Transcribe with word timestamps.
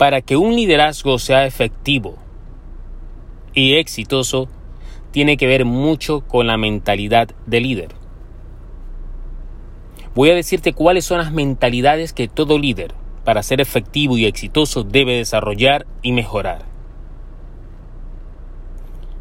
Para 0.00 0.22
que 0.22 0.38
un 0.38 0.56
liderazgo 0.56 1.18
sea 1.18 1.44
efectivo 1.44 2.16
y 3.52 3.74
exitoso, 3.74 4.48
tiene 5.10 5.36
que 5.36 5.46
ver 5.46 5.66
mucho 5.66 6.22
con 6.22 6.46
la 6.46 6.56
mentalidad 6.56 7.28
del 7.44 7.64
líder. 7.64 7.88
Voy 10.14 10.30
a 10.30 10.34
decirte 10.34 10.72
cuáles 10.72 11.04
son 11.04 11.18
las 11.18 11.32
mentalidades 11.32 12.14
que 12.14 12.28
todo 12.28 12.58
líder, 12.58 12.94
para 13.26 13.42
ser 13.42 13.60
efectivo 13.60 14.16
y 14.16 14.24
exitoso, 14.24 14.84
debe 14.84 15.16
desarrollar 15.16 15.86
y 16.00 16.12
mejorar. 16.12 16.62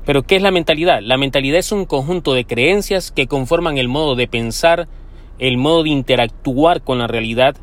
Pero 0.05 0.23
¿qué 0.23 0.38
es 0.38 0.41
la 0.41 0.52
mentalidad? 0.52 1.02
La 1.02 1.18
mentalidad 1.18 1.59
es 1.59 1.73
un 1.73 1.84
conjunto 1.84 2.34
de 2.34 2.46
creencias 2.46 3.11
que 3.11 3.27
conforman 3.27 3.77
el 3.77 3.89
modo 3.89 4.16
de 4.16 4.30
pensar, 4.30 4.88
el 5.39 5.57
modo 5.57 5.84
de 5.84 5.89
interactuar 5.89 6.82
con 6.82 7.00
la 7.00 7.07
realidad 7.07 7.57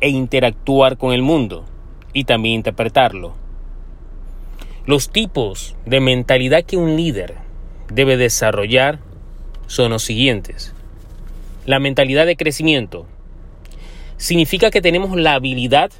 e 0.00 0.08
interactuar 0.08 0.96
con 0.96 1.12
el 1.12 1.20
mundo 1.20 1.66
y 2.12 2.24
también 2.24 2.56
interpretarlo. 2.56 3.34
Los 4.86 5.10
tipos 5.10 5.76
de 5.84 6.00
mentalidad 6.00 6.64
que 6.64 6.78
un 6.78 6.96
líder 6.96 7.34
debe 7.92 8.16
desarrollar 8.16 9.00
son 9.66 9.90
los 9.90 10.02
siguientes. 10.02 10.74
La 11.66 11.78
mentalidad 11.78 12.24
de 12.24 12.36
crecimiento 12.36 13.06
significa 14.16 14.70
que 14.70 14.80
tenemos 14.80 15.14
la 15.14 15.34
habilidad 15.34 15.90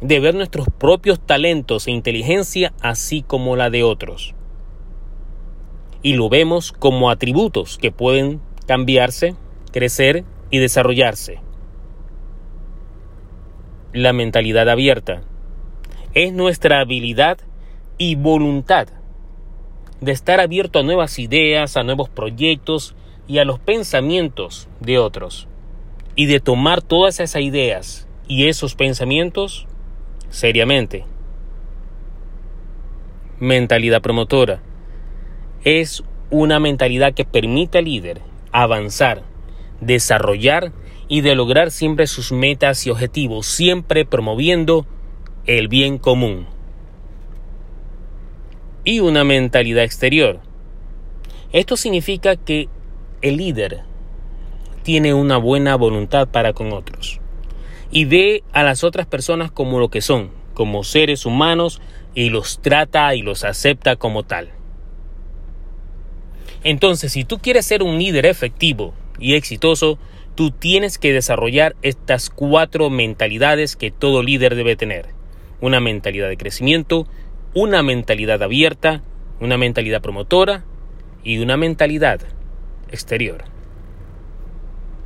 de 0.00 0.18
ver 0.18 0.34
nuestros 0.34 0.66
propios 0.78 1.20
talentos 1.20 1.86
e 1.86 1.90
inteligencia 1.90 2.72
así 2.80 3.22
como 3.22 3.54
la 3.54 3.68
de 3.68 3.82
otros. 3.82 4.34
Y 6.02 6.14
lo 6.14 6.28
vemos 6.28 6.72
como 6.72 7.10
atributos 7.10 7.78
que 7.78 7.92
pueden 7.92 8.40
cambiarse, 8.66 9.36
crecer 9.72 10.24
y 10.50 10.58
desarrollarse. 10.58 11.40
La 13.92 14.12
mentalidad 14.12 14.68
abierta 14.70 15.22
es 16.14 16.32
nuestra 16.32 16.80
habilidad 16.80 17.38
y 17.98 18.16
voluntad 18.16 18.88
de 20.00 20.12
estar 20.12 20.40
abierto 20.40 20.80
a 20.80 20.82
nuevas 20.82 21.18
ideas, 21.18 21.76
a 21.76 21.84
nuevos 21.84 22.08
proyectos 22.08 22.94
y 23.28 23.38
a 23.38 23.44
los 23.44 23.58
pensamientos 23.60 24.68
de 24.80 24.98
otros. 24.98 25.48
Y 26.16 26.26
de 26.26 26.40
tomar 26.40 26.82
todas 26.82 27.20
esas 27.20 27.40
ideas 27.40 28.08
y 28.28 28.48
esos 28.48 28.74
pensamientos 28.74 29.66
seriamente. 30.28 31.04
Mentalidad 33.38 34.02
promotora. 34.02 34.60
Es 35.64 36.02
una 36.30 36.58
mentalidad 36.58 37.14
que 37.14 37.24
permite 37.24 37.78
al 37.78 37.84
líder 37.84 38.20
avanzar, 38.50 39.22
desarrollar 39.80 40.72
y 41.08 41.20
de 41.20 41.34
lograr 41.34 41.70
siempre 41.70 42.06
sus 42.06 42.32
metas 42.32 42.86
y 42.86 42.90
objetivos, 42.90 43.46
siempre 43.46 44.04
promoviendo 44.04 44.86
el 45.46 45.68
bien 45.68 45.98
común. 45.98 46.46
Y 48.84 49.00
una 49.00 49.24
mentalidad 49.24 49.84
exterior. 49.84 50.40
Esto 51.52 51.76
significa 51.76 52.36
que 52.36 52.68
el 53.22 53.36
líder 53.36 53.82
tiene 54.82 55.14
una 55.14 55.36
buena 55.36 55.76
voluntad 55.76 56.28
para 56.28 56.52
con 56.52 56.72
otros 56.72 57.20
y 57.90 58.04
ve 58.06 58.42
a 58.52 58.62
las 58.62 58.84
otras 58.84 59.06
personas 59.06 59.50
como 59.50 59.78
lo 59.78 59.90
que 59.90 60.00
son, 60.00 60.30
como 60.54 60.84
seres 60.84 61.26
humanos 61.26 61.80
y 62.14 62.30
los 62.30 62.60
trata 62.60 63.14
y 63.14 63.22
los 63.22 63.44
acepta 63.44 63.96
como 63.96 64.22
tal. 64.22 64.50
Entonces, 66.64 67.12
si 67.12 67.24
tú 67.24 67.38
quieres 67.38 67.66
ser 67.66 67.82
un 67.82 67.98
líder 67.98 68.26
efectivo 68.26 68.94
y 69.18 69.34
exitoso, 69.34 69.98
tú 70.34 70.50
tienes 70.52 70.98
que 70.98 71.12
desarrollar 71.12 71.74
estas 71.82 72.30
cuatro 72.30 72.88
mentalidades 72.90 73.76
que 73.76 73.90
todo 73.90 74.22
líder 74.22 74.54
debe 74.54 74.76
tener. 74.76 75.21
Una 75.62 75.80
mentalidad 75.80 76.28
de 76.28 76.36
crecimiento, 76.36 77.06
una 77.54 77.82
mentalidad 77.82 78.42
abierta, 78.42 79.02
una 79.40 79.56
mentalidad 79.56 80.02
promotora 80.02 80.64
y 81.24 81.38
una 81.38 81.56
mentalidad 81.56 82.20
exterior. 82.90 83.51